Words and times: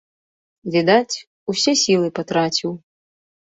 Відаць, 0.75 1.17
усе 1.53 1.71
сілы 1.83 2.07
патраціў. 2.19 2.71